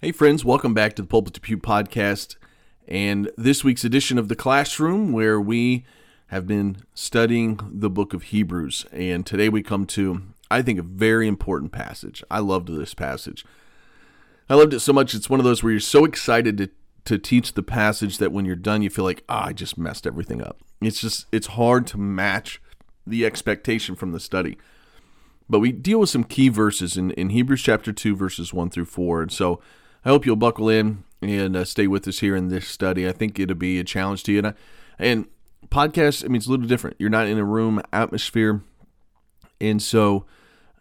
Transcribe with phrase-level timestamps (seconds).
[0.00, 2.36] Hey, friends, welcome back to the Pulpit to Pew podcast
[2.86, 5.84] and this week's edition of the classroom where we
[6.28, 8.86] have been studying the book of Hebrews.
[8.92, 10.22] And today we come to,
[10.52, 12.22] I think, a very important passage.
[12.30, 13.44] I loved this passage.
[14.48, 15.14] I loved it so much.
[15.14, 16.70] It's one of those where you're so excited to,
[17.06, 19.76] to teach the passage that when you're done, you feel like, ah, oh, I just
[19.76, 20.60] messed everything up.
[20.80, 22.62] It's just, it's hard to match
[23.04, 24.58] the expectation from the study.
[25.50, 28.84] But we deal with some key verses in, in Hebrews chapter 2, verses 1 through
[28.84, 29.22] 4.
[29.22, 29.60] And so,
[30.08, 33.06] I hope you'll buckle in and uh, stay with us here in this study.
[33.06, 34.38] I think it'll be a challenge to you.
[34.38, 34.54] And, I,
[34.98, 35.26] and
[35.68, 36.96] podcast, I mean, it's a little different.
[36.98, 38.62] You're not in a room atmosphere.
[39.60, 40.24] And so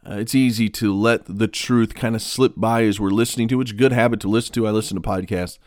[0.09, 3.59] uh, it's easy to let the truth kind of slip by as we're listening to,
[3.59, 4.66] is a good habit to listen to.
[4.66, 5.57] I listen to podcasts.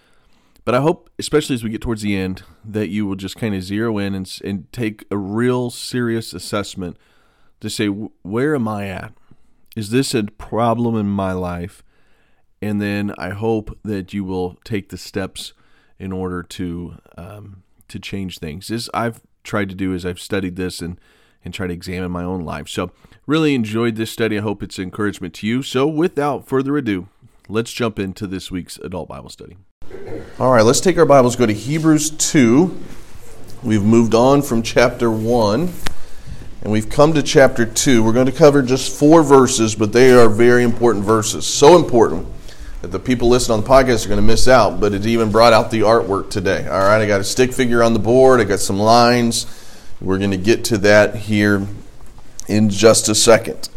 [0.64, 3.54] But I hope, especially as we get towards the end, that you will just kind
[3.54, 6.96] of zero in and, and take a real serious assessment
[7.60, 9.12] to say, where am I at?
[9.76, 11.82] Is this a problem in my life?
[12.62, 15.52] And then I hope that you will take the steps
[15.98, 18.70] in order to um, to change things.
[18.70, 20.98] As I've tried to do is I've studied this and
[21.44, 22.68] and try to examine my own life.
[22.68, 22.90] So
[23.26, 24.38] really enjoyed this study.
[24.38, 25.62] I hope it's encouragement to you.
[25.62, 27.08] So without further ado,
[27.48, 29.56] let's jump into this week's adult Bible study.
[30.38, 32.78] All right, let's take our Bibles, go to Hebrews 2.
[33.62, 35.72] We've moved on from chapter 1
[36.62, 38.02] and we've come to chapter 2.
[38.02, 41.46] We're going to cover just four verses, but they are very important verses.
[41.46, 42.26] So important
[42.82, 45.30] that the people listening on the podcast are going to miss out, but it even
[45.30, 46.66] brought out the artwork today.
[46.66, 49.46] All right, I got a stick figure on the board, I got some lines.
[50.00, 51.66] We're going to get to that here
[52.48, 53.68] in just a second.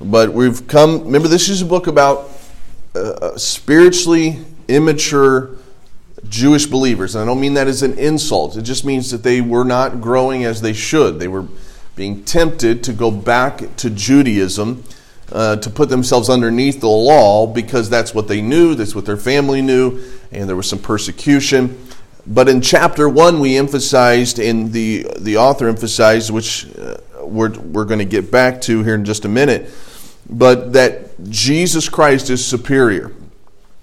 [0.00, 2.28] But we've come, remember, this is a book about
[2.94, 5.56] uh, uh spiritually immature
[6.28, 7.14] Jewish believers.
[7.14, 10.00] And I don't mean that as an insult, it just means that they were not
[10.00, 11.20] growing as they should.
[11.20, 11.46] They were
[11.94, 14.82] being tempted to go back to Judaism
[15.32, 19.16] uh, to put themselves underneath the law because that's what they knew, that's what their
[19.16, 20.00] family knew,
[20.32, 21.78] and there was some persecution.
[22.26, 27.84] But in chapter one, we emphasized, and the, the author emphasized, which uh, we're, we're
[27.84, 29.70] going to get back to here in just a minute,
[30.28, 33.12] but that Jesus Christ is superior.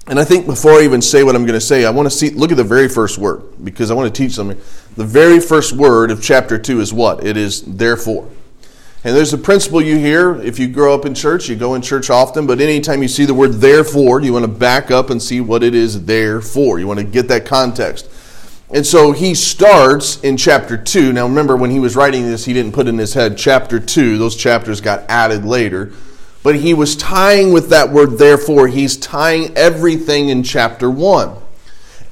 [0.07, 2.09] And I think before I even say what I'm going to say, I want to
[2.09, 4.57] see look at the very first word because I want to teach something.
[4.97, 7.25] The very first word of chapter 2 is what?
[7.25, 8.29] It is therefore.
[9.05, 11.81] And there's a principle you hear if you grow up in church, you go in
[11.81, 15.21] church often, but anytime you see the word therefore, you want to back up and
[15.21, 16.79] see what it is there for.
[16.79, 18.09] You want to get that context.
[18.73, 21.11] And so he starts in chapter 2.
[21.11, 24.17] Now remember, when he was writing this, he didn't put in his head chapter 2.
[24.17, 25.91] Those chapters got added later.
[26.41, 31.42] But he was tying with that word therefore, he's tying everything in chapter 1.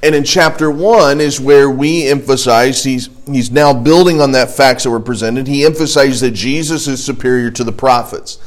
[0.02, 4.82] And in chapter 1 is where we emphasize, he's, he's now building on that facts
[4.82, 5.46] that were presented.
[5.46, 8.38] He emphasized that Jesus is superior to the prophets.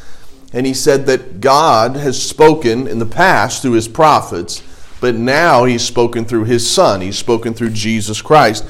[0.51, 4.63] And he said that God has spoken in the past through his prophets,
[4.99, 6.99] but now he's spoken through his son.
[6.99, 8.65] He's spoken through Jesus Christ.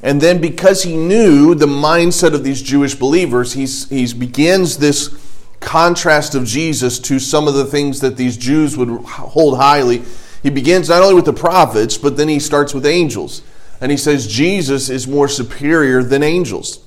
[0.00, 5.16] And then because he knew the mindset of these Jewish believers, he's, he begins this
[5.58, 10.04] contrast of Jesus to some of the things that these Jews would hold highly
[10.42, 13.42] he begins not only with the prophets, but then he starts with angels.
[13.80, 16.84] And he says Jesus is more superior than angels.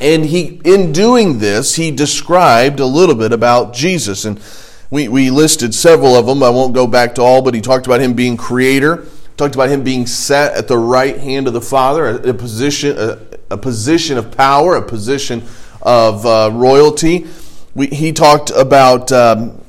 [0.00, 4.24] And he, in doing this, he described a little bit about Jesus.
[4.24, 4.40] And
[4.90, 6.42] we, we listed several of them.
[6.42, 9.68] I won't go back to all, but he talked about him being creator, talked about
[9.68, 13.18] him being set at the right hand of the Father, a, a position, a,
[13.50, 15.42] a, position of power, a position
[15.82, 17.26] of uh, royalty.
[17.74, 19.62] We, he talked about um,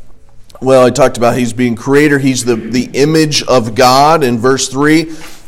[0.61, 4.67] well, I talked about he's being creator, he's the, the image of God in verse
[4.69, 5.01] 3.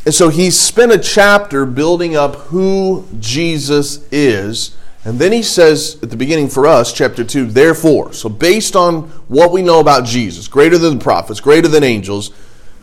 [0.06, 4.76] And so he spent a chapter building up who Jesus is.
[5.06, 8.14] And then he says at the beginning for us, chapter 2, therefore.
[8.14, 12.32] So, based on what we know about Jesus, greater than the prophets, greater than angels,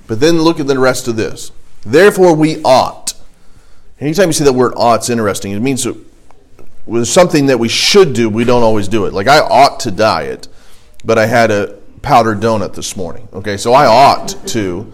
[0.06, 1.53] but then look at the rest of this.
[1.82, 3.15] Therefore, we ought.
[4.00, 5.53] Anytime you see that word ought, it's interesting.
[5.53, 5.86] It means
[6.86, 9.12] with something that we should do, we don't always do it.
[9.12, 10.48] Like, I ought to diet,
[11.04, 13.28] but I had a powdered donut this morning.
[13.32, 14.92] Okay, so I ought to,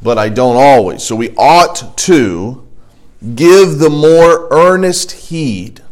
[0.00, 1.02] but I don't always.
[1.02, 2.64] So we ought to
[3.34, 5.82] give the more earnest heed.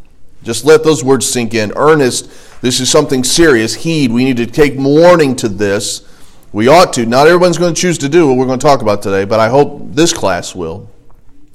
[0.44, 1.72] Just let those words sink in.
[1.74, 2.30] Earnest,
[2.60, 3.74] this is something serious.
[3.74, 6.08] Heed, we need to take warning to this.
[6.52, 7.04] We ought to.
[7.04, 9.40] Not everyone's going to choose to do what we're going to talk about today, but
[9.40, 10.88] I hope this class will.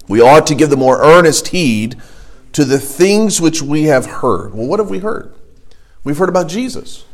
[0.10, 1.96] We ought to give the more earnest heed
[2.52, 4.54] to the things which we have heard.
[4.54, 5.34] Well, what have we heard?
[6.04, 7.06] We've heard about Jesus.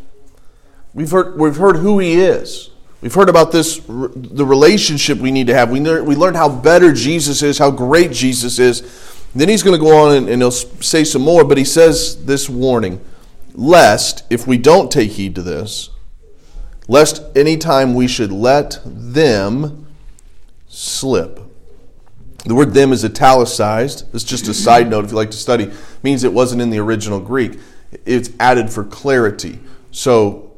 [0.93, 2.69] We've heard, we've heard who he is.
[3.01, 5.71] We've heard about this, the relationship we need to have.
[5.71, 8.83] We, learned how better Jesus is, how great Jesus is.
[9.33, 12.25] Then he's going to go on and, and he'll say some more, but he says
[12.25, 13.01] this warning
[13.53, 15.89] Lest, if we don't take heed to this,
[16.87, 19.87] lest any time we should let them
[20.67, 21.39] slip.
[22.45, 24.05] The word them is italicized.
[24.13, 25.65] It's just a side note if you like to study.
[25.65, 25.73] It
[26.03, 27.59] means it wasn't in the original Greek.
[28.05, 29.59] It's added for clarity.
[29.91, 30.50] So,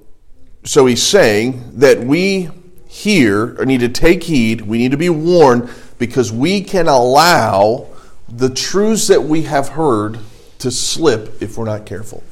[0.64, 2.50] so he's saying that we
[2.88, 7.88] here need to take heed, we need to be warned because we can allow
[8.30, 10.20] the truths that we have heard
[10.60, 12.24] to slip if we're not careful.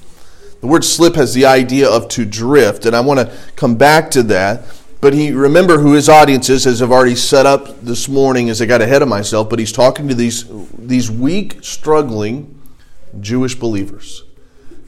[0.62, 4.12] The word slip has the idea of to drift, and I want to come back
[4.12, 4.64] to that.
[5.02, 8.62] But he remember who his audience is, as I've already set up this morning as
[8.62, 10.46] I got ahead of myself, but he's talking to these,
[10.78, 12.62] these weak, struggling
[13.20, 14.24] Jewish believers.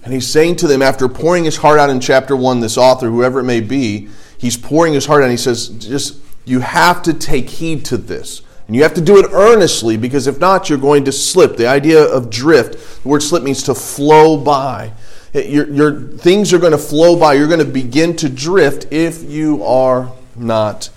[0.04, 3.10] And he's saying to them, after pouring his heart out in chapter one, this author,
[3.10, 5.26] whoever it may be, he's pouring his heart out.
[5.26, 8.42] And he says, just you have to take heed to this.
[8.68, 11.58] And you have to do it earnestly because if not, you're going to slip.
[11.58, 14.92] The idea of drift, the word slip means to flow by.
[15.34, 17.34] Your, your things are going to flow by.
[17.34, 20.90] You're going to begin to drift if you are not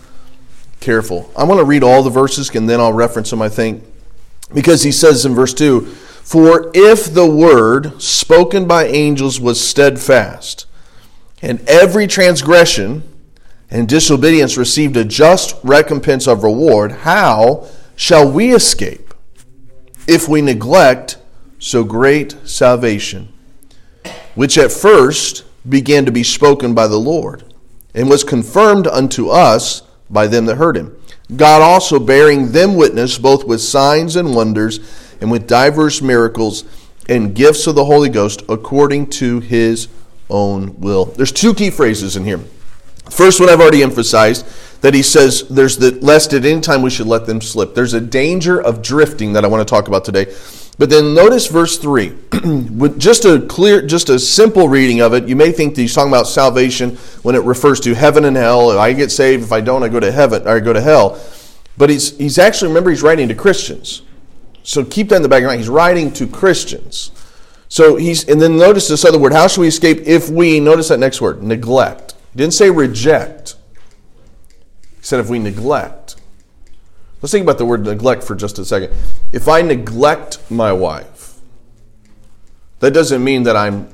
[0.81, 1.31] careful.
[1.37, 3.83] I want to read all the verses and then I'll reference them, I think.
[4.55, 5.95] Because he says in verse 2
[6.27, 10.67] For if the word spoken by angels was steadfast,
[11.41, 13.05] and every transgression
[13.71, 19.15] and disobedience received a just recompense of reward, how shall we escape
[20.09, 21.19] if we neglect
[21.61, 23.33] so great salvation?
[24.37, 27.43] which at first began to be spoken by the Lord,
[27.95, 30.97] and was confirmed unto us by them that heard him.
[31.35, 34.79] God also bearing them witness both with signs and wonders,
[35.21, 36.65] and with diverse miracles
[37.09, 39.89] and gifts of the Holy Ghost according to his
[40.29, 41.07] own will.
[41.07, 42.41] There's two key phrases in here.
[43.11, 44.45] First one I've already emphasized
[44.81, 47.75] that he says there's the lest at any time we should let them slip.
[47.75, 50.35] There's a danger of drifting that I want to talk about today.
[50.79, 52.09] But then notice verse 3.
[52.45, 55.95] With just a clear, just a simple reading of it, you may think that he's
[55.95, 58.73] talking about salvation when it refers to heaven and hell.
[58.73, 60.81] If I get saved, if I don't, I go to heaven or I go to
[60.81, 61.19] hell.
[61.79, 64.03] But he's, he's actually, remember, he's writing to Christians.
[64.67, 65.61] So keep that in the back of your mind.
[65.61, 67.13] He's writing to Christians.
[67.69, 69.33] So he's, and then notice this other word.
[69.33, 72.15] How shall we escape if we, notice that next word, neglect.
[72.33, 73.55] He didn't say reject.
[74.97, 76.17] He said if we neglect.
[77.23, 78.93] Let's think about the word neglect for just a second.
[79.33, 81.39] If I neglect my wife,
[82.81, 83.89] that doesn't mean that I'm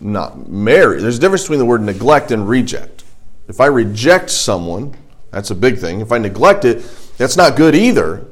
[0.00, 1.02] not married.
[1.02, 3.02] There's a difference between the word neglect and reject.
[3.48, 4.94] If I reject someone,
[5.32, 6.00] that's a big thing.
[6.00, 6.88] If I neglect it,
[7.18, 8.24] that's not good either.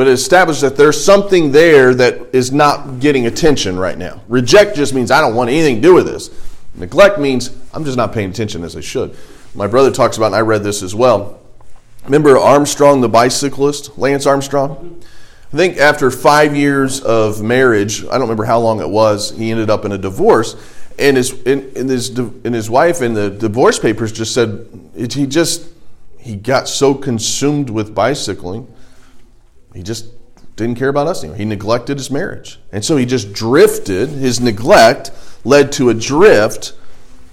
[0.00, 4.22] But it establishes that there's something there that is not getting attention right now.
[4.28, 6.30] Reject just means I don't want anything to do with this.
[6.74, 9.14] Neglect means I'm just not paying attention as I should.
[9.54, 11.38] My brother talks about, and I read this as well.
[12.04, 15.02] Remember Armstrong, the bicyclist, Lance Armstrong?
[15.52, 19.50] I think after five years of marriage, I don't remember how long it was, he
[19.50, 20.56] ended up in a divorce.
[20.98, 25.12] And his, and, and his, and his wife in the divorce papers just said it,
[25.12, 25.68] he just,
[26.18, 28.66] he got so consumed with bicycling,
[29.74, 30.06] he just
[30.56, 31.38] didn't care about us anymore.
[31.38, 32.58] He neglected his marriage.
[32.72, 34.08] And so he just drifted.
[34.08, 35.10] His neglect
[35.44, 36.74] led to a drift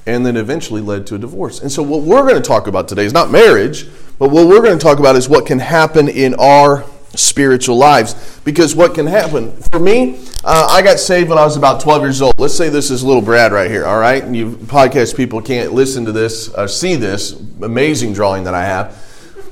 [0.06, 1.62] and then eventually led to a divorce.
[1.62, 3.86] And so, what we're going to talk about today is not marriage,
[4.18, 8.40] but what we're going to talk about is what can happen in our spiritual lives.
[8.46, 12.02] Because what can happen, for me, uh, I got saved when I was about 12
[12.04, 12.40] years old.
[12.40, 14.24] Let's say this is little Brad right here, all right?
[14.24, 18.64] And you podcast people can't listen to this, or see this amazing drawing that I
[18.64, 19.04] have.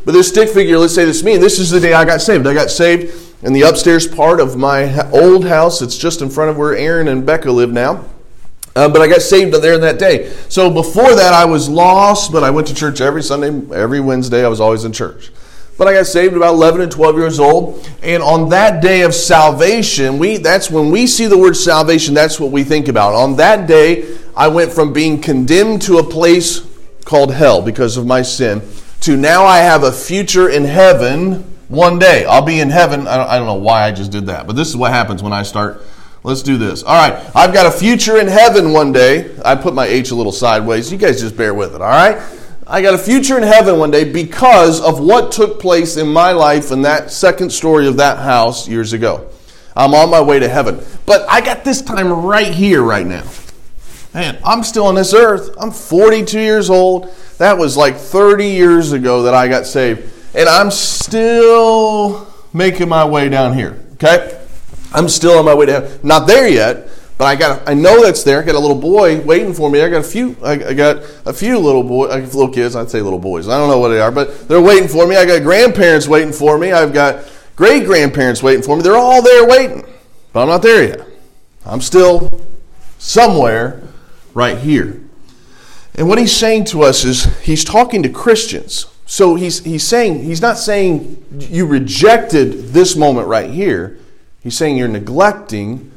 [0.06, 2.22] But this stick figure, let's say this is me, this is the day I got
[2.22, 2.46] saved.
[2.46, 5.82] I got saved in the upstairs part of my old house.
[5.82, 8.06] It's just in front of where Aaron and Becca live now.
[8.76, 10.32] Uh, but I got saved there that day.
[10.48, 14.46] So before that, I was lost, but I went to church every Sunday, every Wednesday.
[14.46, 15.32] I was always in church.
[15.78, 17.90] But I got saved about 11 and 12 years old.
[18.04, 22.40] And on that day of salvation, we that's when we see the word salvation, that's
[22.40, 23.14] what we think about.
[23.14, 26.62] On that day, I went from being condemned to a place
[27.06, 28.62] called hell because of my sin
[29.06, 32.26] to now I have a future in heaven one day.
[32.26, 33.08] I'll be in heaven.
[33.08, 35.24] I don't, I don't know why I just did that, but this is what happens
[35.24, 35.82] when I start
[36.26, 36.82] Let's do this.
[36.82, 37.24] All right.
[37.36, 39.36] I've got a future in heaven one day.
[39.46, 40.92] I put my H a little sideways.
[40.92, 42.20] You guys just bear with it, all right?
[42.66, 46.32] I got a future in heaven one day because of what took place in my
[46.32, 49.30] life in that second story of that house years ago.
[49.76, 50.84] I'm on my way to heaven.
[51.06, 53.22] But I got this time right here, right now.
[54.16, 55.54] Man, I'm still on this earth.
[55.60, 57.14] I'm 42 years old.
[57.38, 60.10] That was like 30 years ago that I got saved.
[60.34, 63.78] And I'm still making my way down here.
[63.96, 64.42] Okay?
[64.94, 66.00] I'm still on my way down.
[66.02, 67.68] Not there yet, but I got.
[67.68, 68.40] I know that's there.
[68.40, 69.82] I got a little boy waiting for me.
[69.82, 70.38] I got a few.
[70.42, 72.78] I, got a few little boy, little kids.
[72.78, 73.50] I'd say little boys.
[73.50, 75.18] I don't know what they are, but they're waiting for me.
[75.18, 76.72] I got grandparents waiting for me.
[76.72, 78.82] I've got great grandparents waiting for me.
[78.82, 79.84] They're all there waiting,
[80.32, 81.08] but I'm not there yet.
[81.66, 82.30] I'm still
[82.98, 83.82] somewhere
[84.36, 85.02] right here.
[85.96, 88.86] And what he's saying to us is he's talking to Christians.
[89.08, 93.98] So he's, he's saying, he's not saying you rejected this moment right here.
[94.44, 95.92] He's saying you're neglecting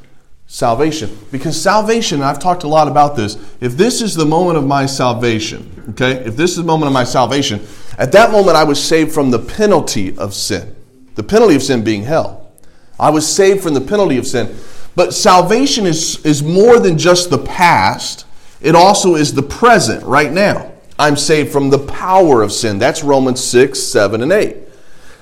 [0.47, 1.19] salvation.
[1.33, 3.37] Because salvation, I've talked a lot about this.
[3.61, 6.93] If this is the moment of my salvation, okay, if this is the moment of
[6.93, 7.61] my salvation,
[7.99, 10.77] at that moment I was saved from the penalty of sin.
[11.17, 12.53] The penalty of sin being hell.
[13.01, 14.57] I was saved from the penalty of sin.
[14.95, 18.27] But salvation is, is more than just the past,
[18.61, 20.73] it also is the present, right now.
[20.99, 22.79] I'm saved from the power of sin.
[22.79, 24.57] That's Romans 6, 7, and 8.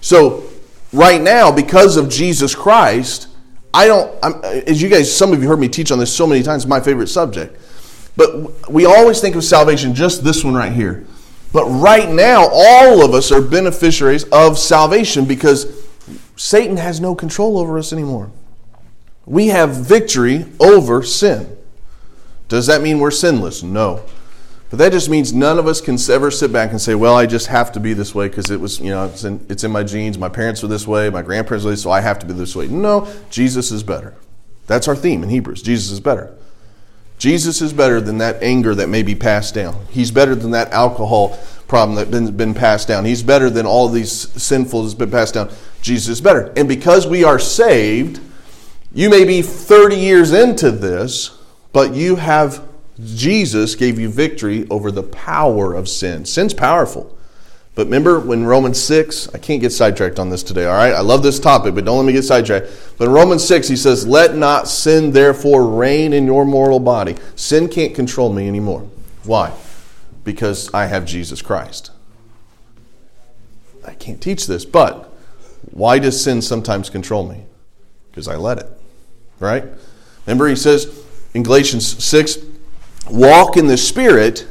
[0.01, 0.45] So,
[0.93, 3.29] right now, because of Jesus Christ,
[3.75, 6.27] I don't, I'm, as you guys, some of you heard me teach on this so
[6.27, 7.61] many times, my favorite subject.
[8.17, 11.05] But we always think of salvation, just this one right here.
[11.53, 15.87] But right now, all of us are beneficiaries of salvation because
[16.37, 18.31] Satan has no control over us anymore.
[19.27, 21.56] We have victory over sin.
[22.49, 23.63] Does that mean we're sinless?
[23.63, 24.05] No.
[24.71, 27.27] But that just means none of us can ever sit back and say, well, I
[27.27, 29.71] just have to be this way because it was, you know, it's in, it's in
[29.71, 30.19] my genes.
[30.19, 31.91] My parents are this way, my grandparents are this, way.
[31.91, 32.67] so I have to be this way.
[32.67, 34.15] No, Jesus is better.
[34.67, 35.63] That's our theme in Hebrews.
[35.63, 36.37] Jesus is better.
[37.19, 39.87] Jesus is better than that anger that may be passed down.
[39.91, 41.39] He's better than that alcohol
[41.69, 43.05] problem that's been, been passed down.
[43.05, 45.51] He's better than all these sinful that's been passed down.
[45.81, 46.53] Jesus is better.
[46.57, 48.21] And because we are saved,
[48.93, 51.36] you may be 30 years into this,
[51.73, 52.67] but you have
[53.05, 56.25] Jesus gave you victory over the power of sin.
[56.25, 57.17] Sin's powerful.
[57.75, 60.95] But remember when Romans 6, I can't get sidetracked on this today, all right?
[60.95, 62.69] I love this topic, but don't let me get sidetracked.
[62.97, 67.17] But in Romans 6, he says, Let not sin therefore reign in your mortal body.
[67.35, 68.89] Sin can't control me anymore.
[69.25, 69.53] Why?
[70.25, 71.91] Because I have Jesus Christ.
[73.87, 75.13] I can't teach this, but
[75.71, 77.45] why does sin sometimes control me?
[78.11, 78.71] Because I let it,
[79.39, 79.65] right?
[80.25, 81.05] Remember, he says
[81.37, 82.39] in Galatians 6,
[83.11, 84.47] Walk in the Spirit,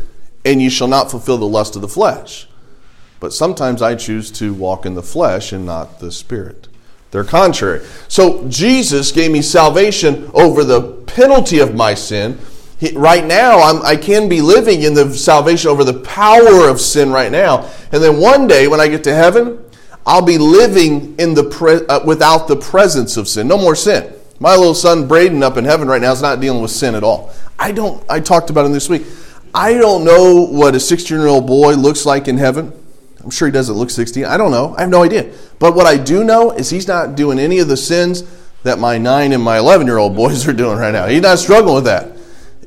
[0.45, 2.47] and you shall not fulfill the lust of the flesh.
[3.19, 6.67] But sometimes I choose to walk in the flesh and not the Spirit.
[7.09, 7.83] They're contrary.
[8.07, 12.37] So Jesus gave me salvation over the penalty of my sin.
[12.79, 16.79] He, right now, I'm, I can be living in the salvation over the power of
[16.79, 17.67] sin right now.
[17.91, 19.59] And then one day, when I get to heaven,
[20.05, 23.47] I'll be living in the pre, uh, without the presence of sin.
[23.47, 24.14] No more sin.
[24.39, 27.03] My little son Braden up in heaven right now is not dealing with sin at
[27.03, 27.31] all.
[27.57, 29.03] I don't, I talked about him this week.
[29.53, 32.73] I don't know what a 16 year old boy looks like in heaven.
[33.23, 34.25] I'm sure he doesn't look 16.
[34.25, 34.75] I don't know.
[34.77, 35.33] I have no idea.
[35.57, 38.23] But what I do know is he's not doing any of the sins
[38.63, 41.07] that my 9 and my 11 year old boys are doing right now.
[41.07, 42.11] He's not struggling with that.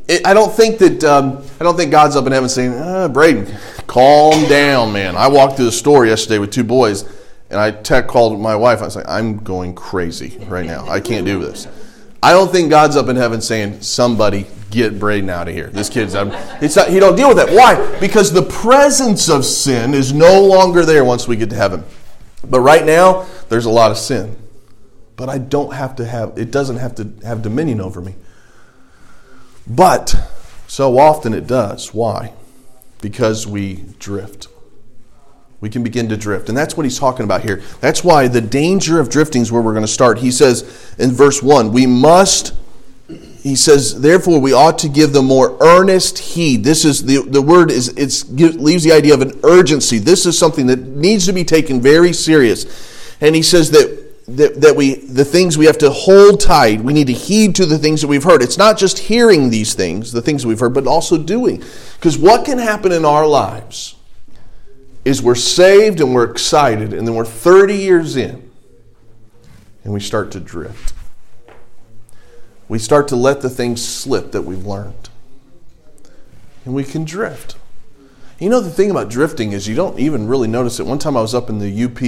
[0.09, 3.09] It, I don't think that, um, I don't think God's up in heaven saying, ah,
[3.09, 3.55] Braden,
[3.87, 5.17] calm down, man.
[5.17, 7.05] I walked through the store yesterday with two boys
[7.50, 8.81] and I tech called my wife.
[8.81, 10.88] I was like, I'm going crazy right now.
[10.88, 11.67] I can't do this.
[12.23, 15.69] I don't think God's up in heaven saying, somebody get Braden out of here.
[15.69, 17.50] This kid's, I'm, it's not, he don't deal with that.
[17.50, 17.99] Why?
[18.00, 21.85] Because the presence of sin is no longer there once we get to heaven.
[22.45, 24.37] But right now, there's a lot of sin.
[25.17, 28.14] But I don't have to have, it doesn't have to have dominion over me.
[29.67, 30.14] But
[30.67, 31.95] so often it does.
[31.95, 32.33] Why?
[33.00, 34.49] Because we drift.
[35.61, 36.49] We can begin to drift.
[36.49, 37.62] And that's what he's talking about here.
[37.81, 40.19] That's why the danger of drifting is where we're going to start.
[40.19, 42.55] He says in verse 1 we must,
[43.09, 46.62] he says, therefore we ought to give the more earnest heed.
[46.62, 49.99] This is the, the word is it leaves the idea of an urgency.
[49.99, 53.17] This is something that needs to be taken very serious.
[53.21, 53.99] And he says that
[54.29, 57.65] that, that we the things we have to hold tight we need to heed to
[57.65, 60.75] the things that we've heard it's not just hearing these things the things we've heard
[60.75, 63.97] but also doing because what can happen in our lives
[65.09, 68.50] is we're saved and we're excited, and then we're 30 years in
[69.83, 70.93] and we start to drift.
[72.69, 75.09] We start to let the things slip that we've learned.
[76.67, 77.57] And we can drift.
[78.38, 80.85] You know, the thing about drifting is you don't even really notice it.
[80.85, 82.00] One time I was up in the UP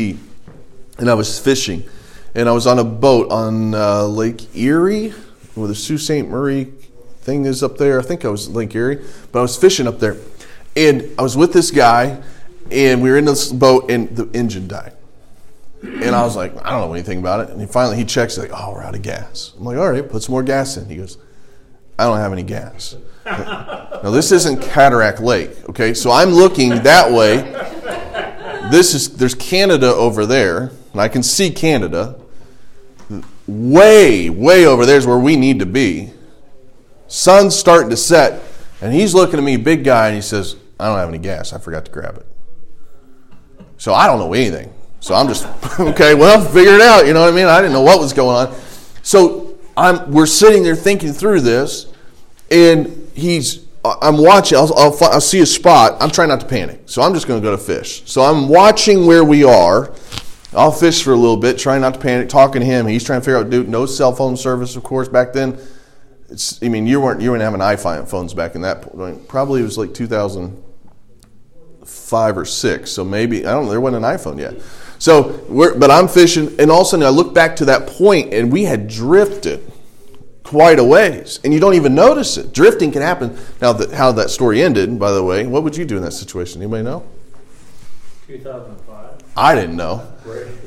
[0.99, 1.85] and I was fishing,
[2.35, 5.15] and I was on a boat on uh, Lake Erie,
[5.55, 6.27] where the Sault Ste.
[6.27, 6.65] Marie
[7.23, 7.99] thing is up there.
[7.99, 9.03] I think I was Lake Erie,
[9.33, 10.19] but I was fishing up there.
[10.77, 12.23] And I was with this guy,
[12.73, 14.95] and we were in this boat and the engine died.
[15.83, 17.51] And I was like, I don't know anything about it.
[17.51, 19.55] And he finally he checks like, oh, we're out of gas.
[19.57, 20.89] I'm like, all right, put some more gas in.
[20.89, 21.17] He goes,
[21.99, 22.97] I don't have any gas.
[23.25, 25.95] now this isn't Cataract Lake, okay?
[25.95, 27.39] So I'm looking that way.
[28.71, 32.21] This is there's Canada over there, and I can see Canada.
[33.47, 36.13] Way, way over there is where we need to be.
[37.09, 38.41] Sun's starting to set,
[38.81, 41.53] and he's looking at me, big guy, and he says, I don't have any gas.
[41.53, 42.27] I forgot to grab it.
[43.81, 44.71] So I don't know anything.
[45.01, 45.47] So I'm just,
[45.81, 47.07] okay, well, figure it out.
[47.07, 47.47] You know what I mean?
[47.47, 48.61] I didn't know what was going on.
[49.03, 51.91] So I'm, we're sitting there thinking through this,
[52.51, 54.59] and he's I'm watching.
[54.59, 55.97] I'll, I'll, I'll, see a spot.
[56.03, 58.03] I'm trying not to panic, so I'm just going to go to fish.
[58.05, 59.95] So I'm watching where we are.
[60.53, 62.29] I'll fish for a little bit, trying not to panic.
[62.29, 63.49] Talking to him, he's trying to figure out.
[63.49, 65.09] Dude, no cell phone service, of course.
[65.09, 65.59] Back then,
[66.29, 66.63] it's.
[66.63, 69.27] I mean, you weren't you weren't having iPhones back in that point.
[69.27, 69.95] Probably it was like
[71.91, 72.91] 2005 or six.
[72.91, 73.71] So maybe I don't know.
[73.71, 74.61] There wasn't an iPhone yet.
[74.99, 77.87] So we're, but I'm fishing, and all of a sudden I look back to that
[77.87, 79.73] point, and we had drifted
[80.43, 82.53] quite a ways, and you don't even notice it.
[82.53, 83.39] Drifting can happen.
[83.63, 86.61] Now, how that story ended, by the way, what would you do in that situation?
[86.61, 87.05] Anybody know?
[88.27, 89.23] 2005.
[89.37, 90.07] I didn't know.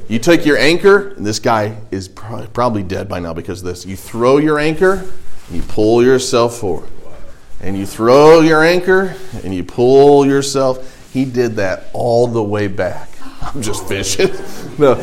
[0.07, 3.85] You take your anchor, and this guy is probably dead by now because of this.
[3.85, 4.93] You throw your anchor,
[5.47, 6.89] and you pull yourself forward.
[7.61, 10.92] And you throw your anchor, and you pull yourself.
[11.13, 13.07] He did that all the way back.
[13.41, 14.31] I'm just fishing.
[14.79, 14.93] no.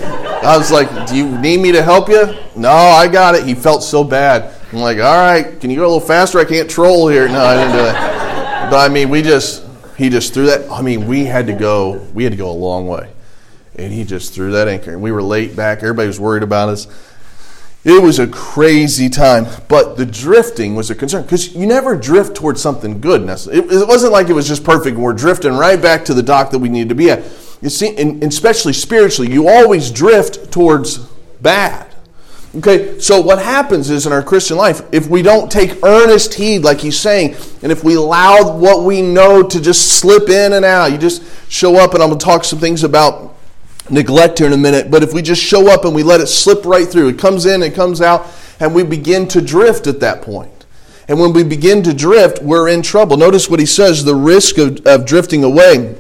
[0.43, 2.35] I was like, Do you need me to help you?
[2.57, 3.45] No, I got it.
[3.45, 4.57] He felt so bad.
[4.73, 6.39] I'm like, all right, can you go a little faster?
[6.39, 7.29] I can't troll here.
[7.29, 8.71] No, I didn't do that.
[8.71, 9.65] But I mean, we just,
[9.97, 10.69] he just threw that.
[10.71, 13.11] I mean, we had to go, we had to go a long way.
[13.77, 14.93] And he just threw that anchor.
[14.93, 15.79] And we were late back.
[15.79, 16.87] Everybody was worried about us.
[17.83, 22.37] It was a crazy time, but the drifting was a concern because you never drift
[22.37, 23.23] towards something good.
[23.23, 26.51] It, it wasn't like it was just perfect we're drifting right back to the dock
[26.51, 27.25] that we need to be at.
[27.63, 30.99] You see, and especially spiritually, you always drift towards
[31.41, 31.87] bad.
[32.57, 36.63] Okay, so what happens is in our Christian life, if we don't take earnest heed,
[36.63, 40.65] like he's saying, and if we allow what we know to just slip in and
[40.65, 43.30] out, you just show up, and I'm going to talk some things about
[43.91, 46.27] neglect here in a minute, but if we just show up and we let it
[46.27, 48.27] slip right through, it comes in, it comes out,
[48.59, 50.67] and we begin to drift at that point.
[51.09, 53.17] And when we begin to drift, we're in trouble.
[53.17, 55.97] Notice what he says the risk of, of drifting away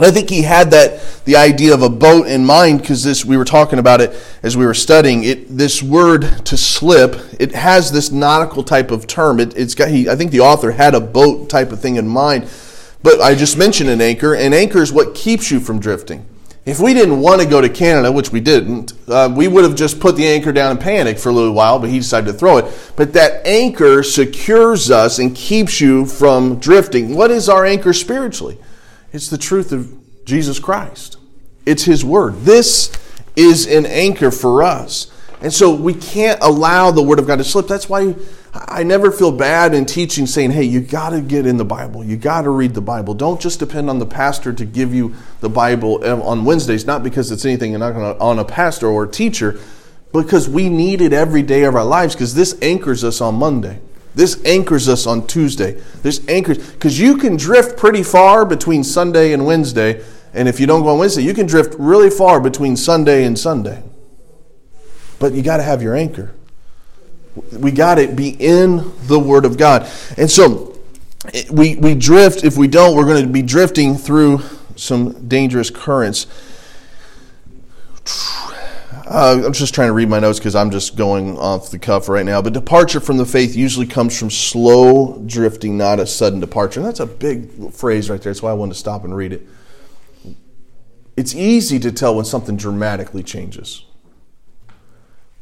[0.00, 3.22] and I think he had that the idea of a boat in mind because this
[3.22, 5.54] we were talking about it as we were studying it.
[5.54, 9.38] This word to slip, it has this nautical type of term.
[9.38, 9.88] It, has got.
[9.88, 12.48] He, I think the author had a boat type of thing in mind.
[13.02, 16.24] But I just mentioned an anchor, and anchor is what keeps you from drifting.
[16.66, 19.74] If we didn't want to go to Canada, which we didn't, uh, we would have
[19.74, 22.32] just put the anchor down and panicked for a little while, but he decided to
[22.34, 22.92] throw it.
[22.96, 27.14] But that anchor secures us and keeps you from drifting.
[27.14, 28.58] What is our anchor spiritually?
[29.12, 29.90] It's the truth of
[30.26, 31.16] Jesus Christ.
[31.64, 32.34] It's His Word.
[32.42, 32.92] This
[33.36, 35.10] is an anchor for us.
[35.40, 37.68] And so we can't allow the Word of God to slip.
[37.68, 38.14] That's why
[38.52, 42.02] I never feel bad in teaching saying, hey, you got to get in the Bible.
[42.02, 43.14] You got to read the Bible.
[43.14, 47.04] Don't just depend on the pastor to give you the Bible um, on Wednesdays, not
[47.04, 49.60] because it's anything on a pastor or a teacher,
[50.12, 53.78] because we need it every day of our lives because this anchors us on Monday.
[54.16, 55.80] This anchors us on Tuesday.
[56.02, 60.66] This anchors because you can drift pretty far between Sunday and Wednesday, and if you
[60.66, 63.84] don't go on Wednesday, you can drift really far between Sunday and Sunday.
[65.20, 66.34] But you got to have your anchor.
[67.52, 70.78] We got to be in the Word of God, and so
[71.50, 72.44] we we drift.
[72.44, 74.40] If we don't, we're going to be drifting through
[74.76, 76.26] some dangerous currents.
[79.10, 82.08] Uh, I'm just trying to read my notes because I'm just going off the cuff
[82.08, 82.40] right now.
[82.40, 86.78] But departure from the faith usually comes from slow drifting, not a sudden departure.
[86.78, 88.32] And that's a big phrase right there.
[88.32, 89.46] That's why I wanted to stop and read it.
[91.16, 93.84] It's easy to tell when something dramatically changes.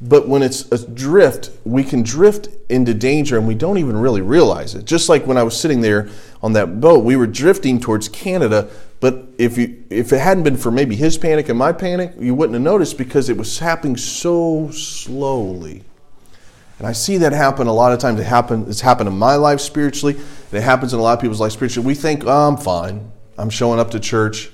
[0.00, 4.20] But when it's a drift, we can drift into danger and we don't even really
[4.20, 4.84] realize it.
[4.84, 6.08] Just like when I was sitting there
[6.40, 10.56] on that boat, we were drifting towards Canada, but if you if it hadn't been
[10.56, 13.96] for maybe his panic and my panic, you wouldn't have noticed because it was happening
[13.96, 15.82] so slowly.
[16.78, 18.20] And I see that happen a lot of times.
[18.20, 20.16] It happen, it's happened in my life spiritually.
[20.52, 21.84] it happens in a lot of people's life spiritually.
[21.84, 23.10] We think, oh, I'm fine.
[23.36, 24.50] I'm showing up to church.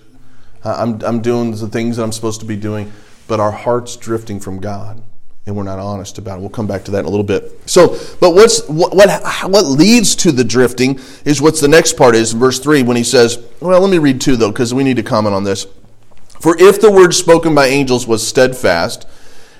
[0.64, 2.90] I'm, I'm doing the things that I'm supposed to be doing.
[3.28, 5.02] But our heart's drifting from God
[5.46, 6.40] and we're not honest about it.
[6.40, 7.68] We'll come back to that in a little bit.
[7.68, 9.10] So, but what's what what,
[9.50, 13.04] what leads to the drifting is what's the next part is verse 3 when he
[13.04, 15.66] says, well, let me read 2 though because we need to comment on this.
[16.40, 19.06] For if the word spoken by angels was steadfast,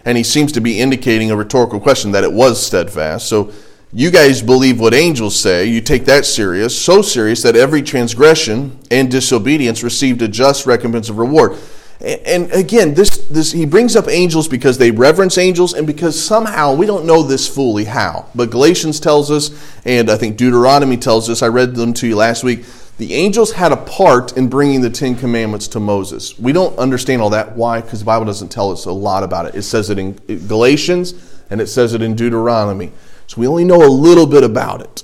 [0.07, 3.27] and he seems to be indicating a rhetorical question that it was steadfast.
[3.29, 3.53] So,
[3.97, 8.77] you guys believe what angels say, you take that serious, so serious that every transgression
[8.91, 11.57] and disobedience received a just recompense of reward.
[12.01, 16.75] And again, this, this he brings up angels because they reverence angels and because somehow
[16.75, 18.27] we don't know this fully how.
[18.35, 19.51] But Galatians tells us,
[19.85, 22.65] and I think Deuteronomy tells us, I read them to you last week,
[22.99, 26.39] the angels had a part in bringing the Ten Commandments to Moses.
[26.39, 27.57] We don't understand all that.
[27.57, 27.81] Why?
[27.81, 29.55] Because the Bible doesn't tell us a lot about it.
[29.55, 30.13] It says it in
[30.47, 31.15] Galatians
[31.51, 32.93] and it says it in Deuteronomy.
[33.27, 35.03] So we only know a little bit about it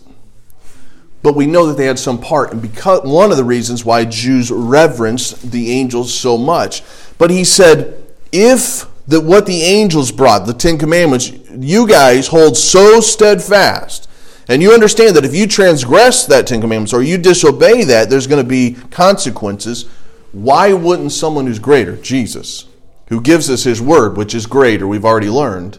[1.22, 4.04] but we know that they had some part and because one of the reasons why
[4.04, 6.82] Jews reverenced the angels so much.
[7.18, 8.02] But he said,
[8.32, 14.08] if that what the angels brought, the Ten Commandments, you guys hold so steadfast,
[14.48, 18.26] and you understand that if you transgress that Ten Commandments or you disobey that, there's
[18.26, 19.88] going to be consequences,
[20.32, 22.66] why wouldn't someone who's greater, Jesus,
[23.08, 25.78] who gives us his word, which is greater, we've already learned,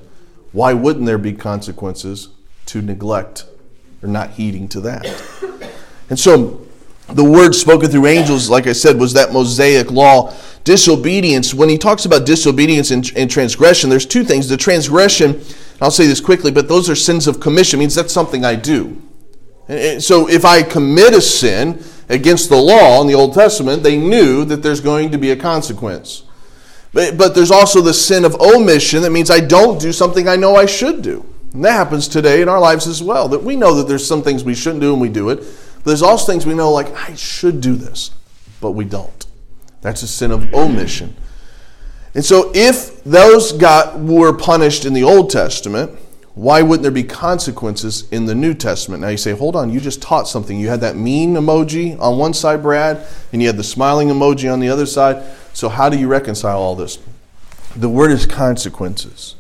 [0.52, 2.30] why wouldn't there be consequences
[2.66, 3.46] to neglect
[4.02, 5.06] or not heeding to that?
[6.10, 6.66] And so
[7.08, 10.34] the word spoken through angels, like I said, was that Mosaic law.
[10.64, 14.48] Disobedience, when he talks about disobedience and, and transgression, there's two things.
[14.48, 15.42] The transgression,
[15.82, 19.02] I'll say this quickly, but those are sins of commission, means that's something I do.
[20.00, 24.44] So if I commit a sin against the law in the Old Testament, they knew
[24.46, 26.24] that there's going to be a consequence.
[26.94, 30.36] But, but there's also the sin of omission that means I don't do something I
[30.36, 31.26] know I should do.
[31.54, 33.28] And that happens today in our lives as well.
[33.28, 35.38] That we know that there's some things we shouldn't do and we do it.
[35.38, 38.12] But there's also things we know like I should do this,
[38.62, 39.26] but we don't.
[39.82, 41.16] That's a sin of omission.
[42.14, 45.98] And so if those got were punished in the Old Testament,
[46.34, 49.02] why wouldn't there be consequences in the New Testament?
[49.02, 50.58] Now you say, hold on, you just taught something.
[50.60, 54.52] You had that mean emoji on one side, Brad, and you had the smiling emoji
[54.52, 55.24] on the other side.
[55.54, 57.00] So how do you reconcile all this?
[57.76, 59.36] The word is consequences.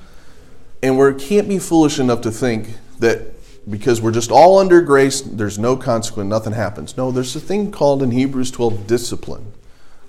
[0.83, 3.33] And we can't be foolish enough to think that
[3.69, 6.97] because we're just all under grace, there's no consequence, nothing happens.
[6.97, 9.53] No, there's a thing called in Hebrews 12 discipline.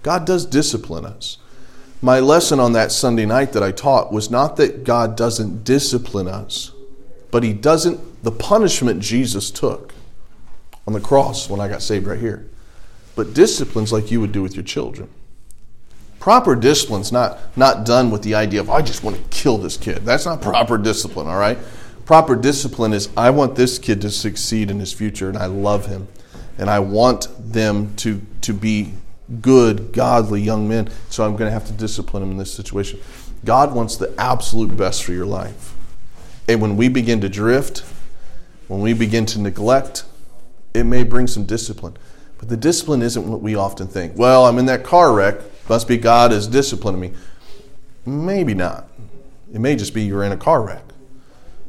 [0.03, 1.39] God does discipline us.
[2.01, 6.27] My lesson on that Sunday night that I taught was not that God doesn't discipline
[6.27, 6.73] us,
[7.31, 9.95] but He doesn't, the punishment Jesus took
[10.87, 12.49] on the cross when I got saved right here,
[13.15, 15.09] but disciplines like you would do with your children.
[16.23, 19.77] Proper discipline's not, not done with the idea of, I just want to kill this
[19.77, 20.05] kid.
[20.05, 21.59] That's not proper discipline, all right?
[22.05, 25.87] Proper discipline is, I want this kid to succeed in his future, and I love
[25.87, 26.07] him.
[26.59, 28.93] And I want them to, to be
[29.41, 33.01] good, godly young men, so I'm going to have to discipline them in this situation.
[33.45, 35.75] God wants the absolute best for your life.
[36.49, 37.81] And when we begin to drift,
[38.69, 40.05] when we begin to neglect,
[40.73, 41.97] it may bring some discipline.
[42.39, 44.17] But the discipline isn't what we often think.
[44.17, 45.41] Well, I'm in that car wreck.
[45.69, 47.13] Must be God is disciplining me.
[48.05, 48.89] Maybe not.
[49.53, 50.85] It may just be you're in a car wreck.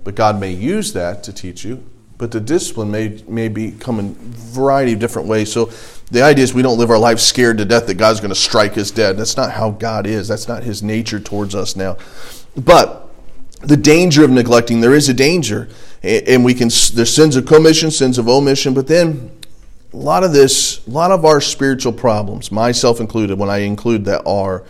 [0.04, 1.84] But God may use that to teach you.
[2.18, 4.14] But the discipline may, may be come in a
[4.54, 5.52] variety of different ways.
[5.52, 5.72] So
[6.12, 8.36] the idea is we don't live our life scared to death that God's going to
[8.36, 9.18] strike us dead.
[9.18, 10.28] That's not how God is.
[10.28, 11.98] That's not his nature towards us now.
[12.56, 13.10] But
[13.62, 15.70] the danger of neglecting, there is a danger.
[16.04, 19.32] And we can, there's sins of commission, sins of omission, but then
[19.94, 24.06] a lot of this, a lot of our spiritual problems, myself included, when I include
[24.06, 24.64] that are,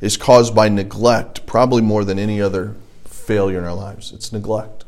[0.00, 2.74] is caused by neglect, probably more than any other
[3.04, 4.12] failure in our lives.
[4.12, 4.84] It's neglect.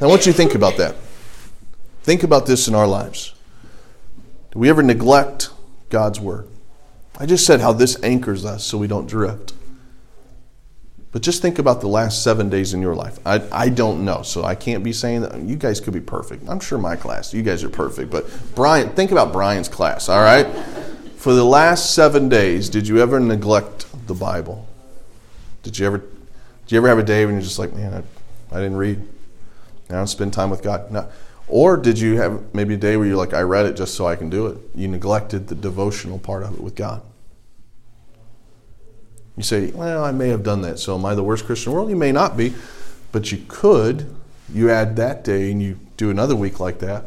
[0.00, 0.96] Now, I want you to think about that.
[2.02, 3.34] Think about this in our lives.
[4.52, 5.50] Do we ever neglect
[5.90, 6.48] God's word?
[7.18, 9.52] I just said how this anchors us so we don't drift.
[11.12, 13.18] But just think about the last seven days in your life.
[13.26, 15.40] I, I don't know, so I can't be saying that.
[15.40, 16.48] You guys could be perfect.
[16.48, 18.10] I'm sure my class, you guys are perfect.
[18.10, 20.46] But Brian, think about Brian's class, all right?
[21.16, 24.68] For the last seven days, did you ever neglect the Bible?
[25.64, 26.08] Did you ever, did
[26.68, 29.06] you ever have a day when you're just like, man, I, I didn't read?
[29.90, 30.92] I don't spend time with God?
[30.92, 31.08] No.
[31.48, 34.06] Or did you have maybe a day where you're like, I read it just so
[34.06, 34.58] I can do it?
[34.76, 37.02] You neglected the devotional part of it with God.
[39.40, 41.72] You say, well, I may have done that, so am I the worst Christian in
[41.72, 41.88] the world?
[41.88, 42.52] You may not be,
[43.10, 44.14] but you could.
[44.52, 47.06] You add that day and you do another week like that,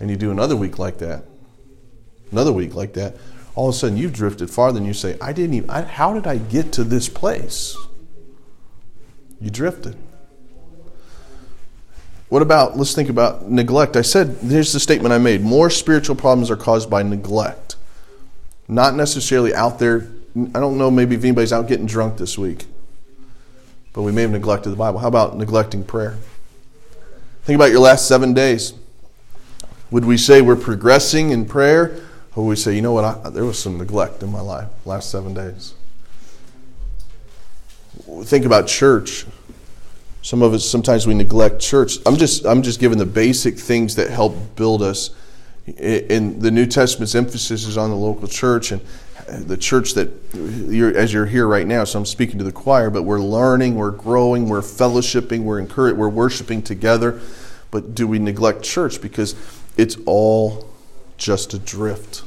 [0.00, 1.24] and you do another week like that,
[2.30, 3.16] another week like that.
[3.54, 6.14] All of a sudden, you've drifted farther, and you say, I didn't even, I, how
[6.14, 7.76] did I get to this place?
[9.38, 9.96] You drifted.
[12.30, 13.96] What about, let's think about neglect.
[13.96, 17.76] I said, here's the statement I made more spiritual problems are caused by neglect.
[18.66, 20.08] Not necessarily out there.
[20.34, 22.64] I don't know, maybe if anybody's out getting drunk this week,
[23.92, 24.98] but we may have neglected the Bible.
[24.98, 26.16] How about neglecting prayer?
[27.44, 28.72] Think about your last seven days.
[29.90, 32.00] Would we say we're progressing in prayer,
[32.34, 34.68] or would we say, you know what, I, there was some neglect in my life
[34.86, 35.74] last seven days?
[38.22, 39.26] Think about church.
[40.22, 41.98] Some of us sometimes we neglect church.
[42.06, 45.10] I'm just I'm just giving the basic things that help build us.
[45.66, 48.80] In the New Testament's emphasis is on the local church and
[49.40, 51.84] the church that you're, as you're here right now.
[51.84, 55.96] So I'm speaking to the choir, but we're learning, we're growing, we're fellowshipping, we're encouraged,
[55.96, 57.20] we're worshiping together.
[57.70, 59.34] But do we neglect church because
[59.76, 60.68] it's all
[61.16, 62.22] just a drift?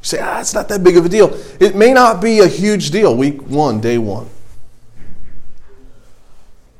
[0.00, 1.38] You say, ah, it's not that big of a deal.
[1.60, 4.28] It may not be a huge deal week one, day one.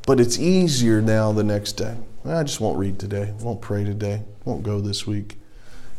[0.07, 1.97] But it's easier now the next day.
[2.25, 5.37] I just won't read today, won't pray today, won't go this week.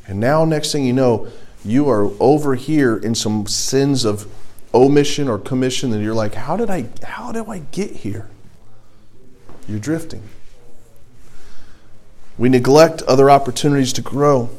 [0.08, 1.28] And now, next thing you know,
[1.63, 4.28] you are over here in some sins of
[4.74, 8.30] omission or commission, and you're like, how did I how do I get here?
[9.67, 10.24] You're drifting.
[12.38, 14.50] We neglect other opportunities to grow.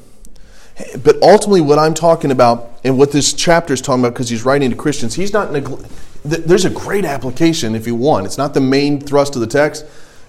[1.03, 4.45] But ultimately, what I'm talking about and what this chapter is talking about, because he's
[4.45, 5.49] writing to Christians, he's not.
[5.49, 5.87] Negl-
[6.25, 8.27] there's a great application if you want.
[8.27, 9.85] It's not the main thrust of the text.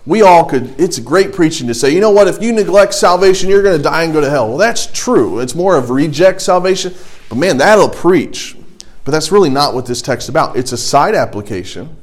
[0.05, 3.49] We all could, it's great preaching to say, you know what, if you neglect salvation,
[3.49, 4.49] you're going to die and go to hell.
[4.49, 5.39] Well, that's true.
[5.39, 6.93] It's more of reject salvation.
[7.29, 8.57] But man, that'll preach.
[9.05, 10.57] But that's really not what this text is about.
[10.57, 11.95] It's a side application.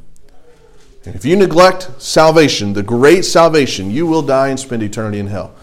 [1.04, 5.26] And if you neglect salvation, the great salvation, you will die and spend eternity in
[5.26, 5.54] hell.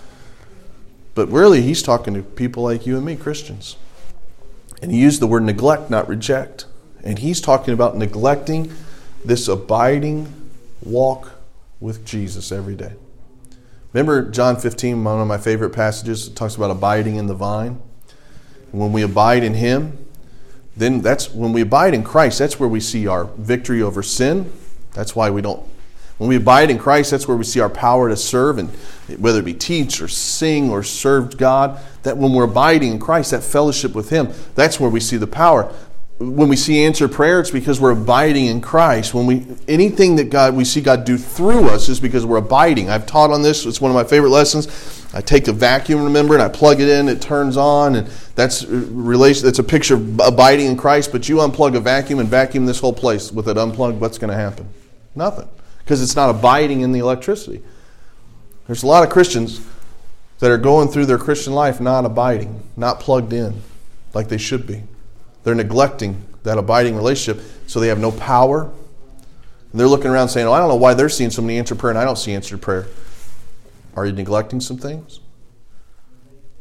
[1.16, 3.78] But really, he's talking to people like you and me, Christians.
[4.82, 6.66] And he used the word neglect, not reject.
[7.04, 8.72] And he's talking about neglecting
[9.26, 10.32] this abiding
[10.84, 11.37] walk
[11.80, 12.94] with Jesus every day.
[13.94, 17.82] Remember John 15, one of my favorite passages, it talks about abiding in the vine.
[18.72, 20.06] When we abide in him,
[20.76, 24.52] then that's when we abide in Christ, that's where we see our victory over sin.
[24.94, 25.68] That's why we don't
[26.18, 28.70] when we abide in Christ, that's where we see our power to serve, and
[29.20, 31.80] whether it be teach or sing or serve God.
[32.04, 35.28] That when we're abiding in Christ, that fellowship with Him, that's where we see the
[35.28, 35.72] power.
[36.20, 39.14] When we see answered prayer, it's because we're abiding in Christ.
[39.14, 42.90] When we anything that God we see God do through us is because we're abiding.
[42.90, 43.68] I've taught on this.
[43.68, 44.68] It's one of my favorite lessons.
[45.14, 47.08] I take a vacuum, remember, and I plug it in.
[47.08, 49.46] It turns on, and that's uh, relation.
[49.46, 51.12] That's a picture of abiding in Christ.
[51.12, 54.02] But you unplug a vacuum and vacuum this whole place with it unplugged.
[54.02, 54.68] What's going to happen?
[55.14, 55.48] Nothing
[55.88, 57.62] because it's not abiding in the electricity.
[58.66, 59.66] There's a lot of Christians
[60.40, 63.62] that are going through their Christian life not abiding, not plugged in
[64.14, 64.84] like they should be.
[65.48, 68.64] They're neglecting that abiding relationship, so they have no power.
[68.64, 71.80] And they're looking around saying, Oh, I don't know why they're seeing so many answered
[71.80, 72.86] prayer and I don't see answered prayer.
[73.96, 75.22] Are you neglecting some things?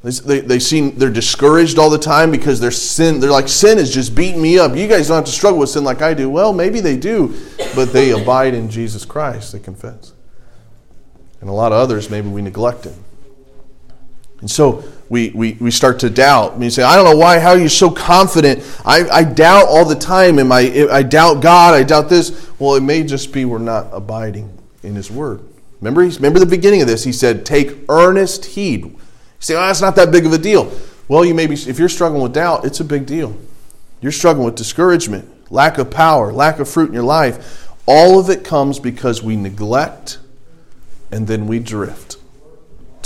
[0.05, 3.92] They, they seem they're discouraged all the time because their sin they're like sin is
[3.92, 4.77] just beating me up.
[4.77, 6.31] You guys don't have to struggle with sin like I do.
[6.31, 7.35] Well, maybe they do,
[7.75, 9.53] but they abide in Jesus Christ.
[9.53, 10.12] They confess,
[11.40, 12.94] and a lot of others maybe we neglect Him,
[14.38, 16.61] and so we we, we start to doubt.
[16.61, 17.38] You say, I don't know why.
[17.38, 18.64] How are you so confident?
[18.85, 20.38] I, I doubt all the time.
[20.38, 20.88] Am I?
[20.90, 21.75] I doubt God.
[21.75, 22.51] I doubt this.
[22.59, 25.42] Well, it may just be we're not abiding in His Word.
[25.81, 27.05] Remember, remember the beginning of this.
[27.05, 28.97] He said, "Take earnest heed."
[29.37, 30.73] You say, oh, that's not that big of a deal.
[31.09, 33.37] Well, you may be, if you're struggling with doubt, it's a big deal.
[34.01, 37.71] You're struggling with discouragement, lack of power, lack of fruit in your life.
[37.87, 40.19] All of it comes because we neglect
[41.12, 42.16] and then we drift.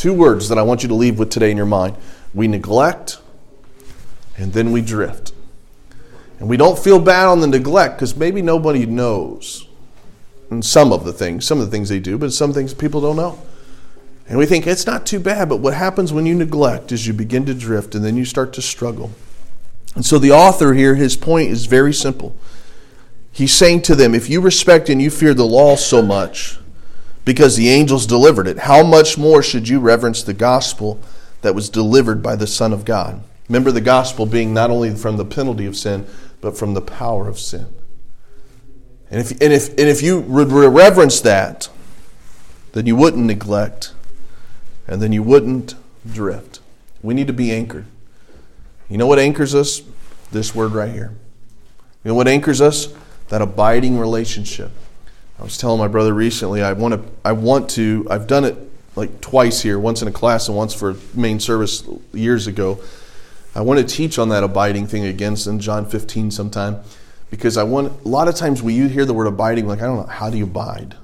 [0.00, 1.94] Two words that I want you to leave with today in your mind
[2.32, 3.18] we neglect
[4.38, 5.34] and then we drift.
[6.38, 9.68] And we don't feel bad on the neglect because maybe nobody knows.
[10.48, 13.02] And some of the things, some of the things they do, but some things people
[13.02, 13.38] don't know.
[14.26, 17.12] And we think it's not too bad, but what happens when you neglect is you
[17.12, 19.10] begin to drift and then you start to struggle.
[19.94, 22.34] And so the author here, his point is very simple.
[23.32, 26.56] He's saying to them, if you respect and you fear the law so much
[27.24, 31.00] because the angels delivered it, how much more should you reverence the gospel
[31.42, 33.22] that was delivered by the Son of God?
[33.48, 36.06] Remember the gospel being not only from the penalty of sin,
[36.40, 37.66] but from the power of sin.
[39.10, 41.68] And if, and if, and if you would reverence that,
[42.72, 43.92] then you wouldn't neglect
[44.86, 45.74] and then you wouldn't
[46.10, 46.60] drift.
[47.02, 47.86] We need to be anchored.
[48.88, 49.82] You know what anchors us?
[50.32, 51.12] This word right here.
[52.04, 52.88] You know what anchors us?
[53.28, 54.72] That abiding relationship.
[55.40, 58.56] I was telling my brother recently, I want to, I want to, I've done it
[58.94, 62.78] like twice here, once in a class and once for main service years ago.
[63.54, 66.80] I want to teach on that abiding thing again in John 15 sometime
[67.30, 69.96] because I want, a lot of times we hear the word abiding, like, I don't
[69.96, 70.96] know, how do you abide?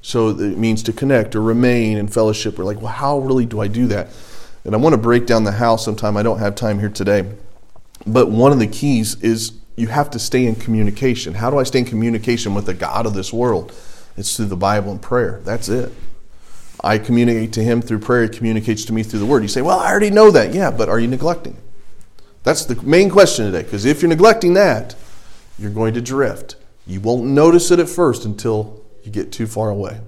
[0.00, 2.56] So it means to connect or remain in fellowship.
[2.56, 4.08] We're like, well, how really do I do that?
[4.64, 6.16] And I want to break down the how sometime.
[6.16, 7.30] I don't have time here today.
[8.06, 11.34] But one of the keys is you have to stay in communication.
[11.34, 13.72] How do I stay in communication with the God of this world?
[14.16, 15.40] It's through the Bible and prayer.
[15.44, 15.92] That's it.
[16.82, 19.42] I communicate to him through prayer, he communicates to me through the word.
[19.42, 20.54] You say, Well, I already know that.
[20.54, 21.54] Yeah, but are you neglecting?
[21.54, 22.22] It?
[22.42, 23.62] That's the main question today.
[23.62, 24.94] Because if you're neglecting that,
[25.58, 26.56] you're going to drift.
[26.86, 30.00] You won't notice it at first until you get too far away.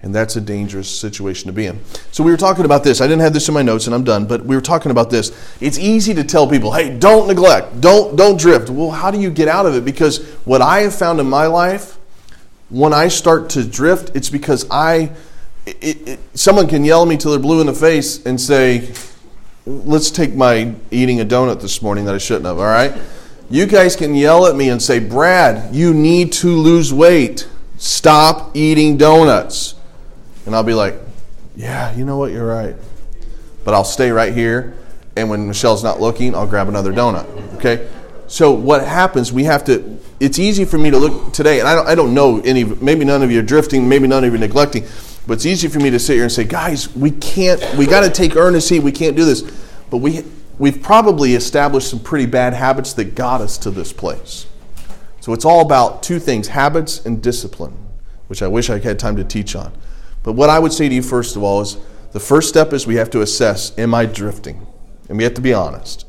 [0.00, 1.80] And that's a dangerous situation to be in.
[2.12, 3.00] So we were talking about this.
[3.00, 5.10] I didn't have this in my notes and I'm done, but we were talking about
[5.10, 5.32] this.
[5.60, 7.80] It's easy to tell people, "Hey, don't neglect.
[7.80, 9.84] Don't don't drift." Well, how do you get out of it?
[9.84, 11.98] Because what I have found in my life,
[12.70, 15.10] when I start to drift, it's because I
[15.66, 18.92] it, it, someone can yell at me till they're blue in the face and say,
[19.66, 22.94] "Let's take my eating a donut this morning that I shouldn't have." All right?
[23.50, 28.56] You guys can yell at me and say, "Brad, you need to lose weight." Stop
[28.56, 29.74] eating donuts.
[30.48, 30.94] And I'll be like,
[31.56, 32.32] yeah, you know what?
[32.32, 32.74] You're right.
[33.66, 34.74] But I'll stay right here.
[35.14, 37.26] And when Michelle's not looking, I'll grab another donut.
[37.56, 37.86] Okay?
[38.28, 41.74] So what happens, we have to, it's easy for me to look today, and I
[41.74, 44.36] don't, I don't know any, maybe none of you are drifting, maybe none of you
[44.36, 44.86] are neglecting,
[45.26, 48.00] But it's easy for me to sit here and say, guys, we can't, we got
[48.00, 48.82] to take earnest heed.
[48.82, 49.42] We can't do this.
[49.90, 50.24] But we,
[50.58, 54.46] we've probably established some pretty bad habits that got us to this place.
[55.20, 57.76] So it's all about two things habits and discipline,
[58.28, 59.74] which I wish I had time to teach on.
[60.22, 61.78] But what I would say to you, first of all, is
[62.12, 64.66] the first step is we have to assess am I drifting?
[65.08, 66.06] And we have to be honest.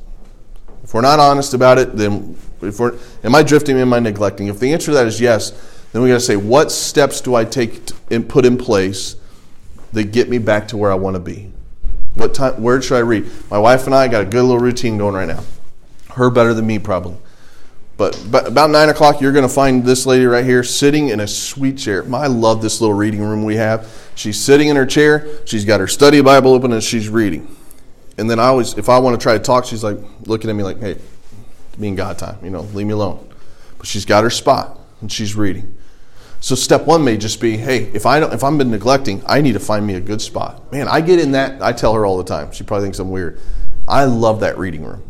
[0.84, 3.78] If we're not honest about it, then if we're, am I drifting?
[3.78, 4.48] Am I neglecting?
[4.48, 5.52] If the answer to that is yes,
[5.92, 9.16] then we got to say, what steps do I take and put in place
[9.94, 11.52] that get me back to where I want to be?
[12.16, 12.62] What time?
[12.62, 13.30] Where should I read?
[13.50, 15.44] My wife and I got a good little routine going right now.
[16.12, 17.18] Her better than me, probably.
[18.00, 21.20] But, but about nine o'clock, you're going to find this lady right here sitting in
[21.20, 22.06] a sweet chair.
[22.16, 23.94] I love this little reading room we have.
[24.16, 25.28] She's sitting in her chair.
[25.46, 27.54] She's got her study Bible open and she's reading.
[28.18, 30.54] And then I always, if I want to try to talk, she's like looking at
[30.54, 30.98] me like, "Hey,
[31.78, 32.38] me and God time.
[32.42, 33.30] You know, leave me alone."
[33.78, 35.76] But she's got her spot and she's reading.
[36.40, 39.42] So step one may just be, hey, if I don't, if I'm been neglecting, I
[39.42, 40.72] need to find me a good spot.
[40.72, 41.62] Man, I get in that.
[41.62, 42.54] I tell her all the time.
[42.54, 43.42] She probably thinks I'm weird.
[43.90, 45.04] I love that reading room.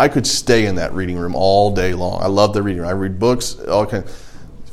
[0.00, 2.22] I could stay in that reading room all day long.
[2.22, 2.88] I love the reading room.
[2.88, 3.56] I read books.
[3.68, 4.02] All kind.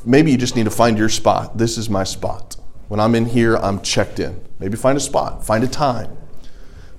[0.05, 1.57] Maybe you just need to find your spot.
[1.57, 2.55] This is my spot.
[2.87, 4.39] When I'm in here, I'm checked in.
[4.59, 5.45] Maybe find a spot.
[5.45, 6.15] Find a time.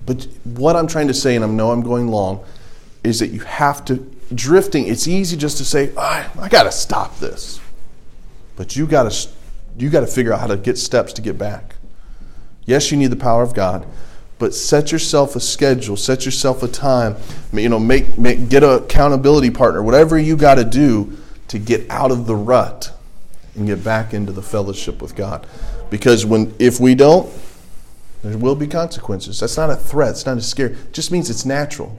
[0.05, 2.45] But what I'm trying to say, and I know I'm going long,
[3.03, 3.97] is that you have to
[4.35, 4.89] drifting.
[4.89, 7.59] It's easy just to say, oh, I got to stop this.
[8.57, 9.29] But you got to
[9.79, 11.77] you got to figure out how to get steps to get back.
[12.67, 13.87] Yes, you need the power of God,
[14.39, 17.17] but set yourself a schedule, set yourself a time.
[17.53, 21.17] You know, make, make get a accountability partner, whatever you got to do
[21.49, 22.93] to get out of the rut
[23.55, 25.47] and get back into the fellowship with God.
[25.91, 27.33] Because when if we don't,
[28.23, 29.41] there will be consequences.
[29.41, 30.11] That's not a threat.
[30.11, 30.69] It's not a scare.
[30.69, 31.99] It just means it's natural.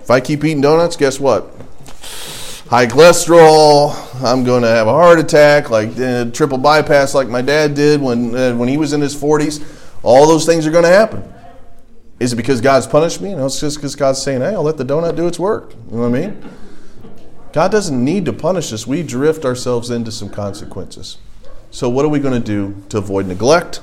[0.00, 1.52] If I keep eating donuts, guess what?
[2.72, 3.94] high cholesterol.
[4.24, 8.00] I'm going to have a heart attack, like uh, triple bypass, like my dad did
[8.00, 9.62] when uh, when he was in his 40s.
[10.02, 11.22] All those things are going to happen.
[12.22, 13.34] Is it because God's punished me?
[13.34, 15.96] No, it's just because God's saying, "Hey, I'll let the donut do its work." You
[15.96, 16.36] know what I mean?
[17.52, 18.86] God doesn't need to punish us.
[18.86, 21.16] We drift ourselves into some consequences.
[21.72, 23.80] So, what are we going to do to avoid neglect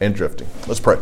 [0.00, 0.46] and drifting?
[0.68, 0.98] Let's pray.